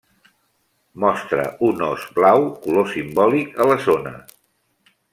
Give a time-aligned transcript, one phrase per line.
[1.03, 4.19] Mostra un ós blau, color simbòlic a la zona.